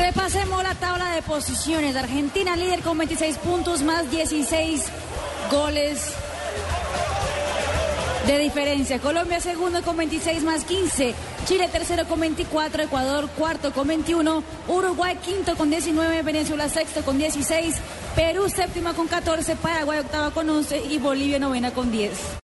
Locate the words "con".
2.80-2.96, 9.82-9.98, 12.06-12.18, 13.72-13.88, 15.54-15.68, 17.02-17.18, 18.94-19.06, 20.30-20.48, 21.72-21.90